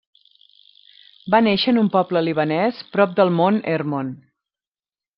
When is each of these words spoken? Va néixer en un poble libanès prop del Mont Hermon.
Va 1.35 1.41
néixer 1.49 1.75
en 1.75 1.79
un 1.83 1.91
poble 1.97 2.25
libanès 2.31 2.83
prop 2.97 3.17
del 3.21 3.35
Mont 3.39 3.63
Hermon. 3.77 4.15